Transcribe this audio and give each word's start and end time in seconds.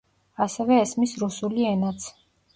ასევე 0.45 0.79
ესმის 0.85 1.13
რუსული 1.25 1.69
ენაც. 1.75 2.11